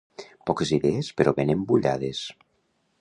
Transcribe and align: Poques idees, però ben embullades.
Poques 0.49 0.71
idees, 0.77 1.11
però 1.21 1.33
ben 1.41 1.53
embullades. 1.57 2.23